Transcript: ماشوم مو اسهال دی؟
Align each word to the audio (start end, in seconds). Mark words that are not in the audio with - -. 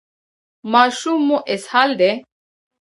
ماشوم 0.71 1.19
مو 1.27 1.37
اسهال 1.53 1.89
دی؟ 1.99 2.11